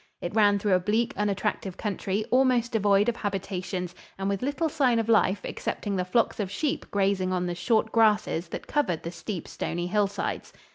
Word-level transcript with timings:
It 0.19 0.33
ran 0.33 0.57
through 0.57 0.73
a 0.73 0.79
bleak, 0.79 1.13
unattractive 1.15 1.77
country 1.77 2.25
almost 2.31 2.71
devoid 2.71 3.07
of 3.07 3.15
habitations 3.17 3.93
and 4.17 4.27
with 4.29 4.41
little 4.41 4.67
sign 4.67 4.97
of 4.97 5.07
life 5.09 5.41
excepting 5.43 5.95
the 5.95 6.05
flocks 6.05 6.39
of 6.39 6.49
sheep 6.49 6.87
grazing 6.89 7.31
on 7.31 7.45
the 7.45 7.53
short 7.53 7.91
grasses 7.91 8.47
that 8.47 8.65
covered 8.65 9.03
the 9.03 9.11
steep, 9.11 9.47
stony 9.47 9.85
hillsides. 9.85 10.53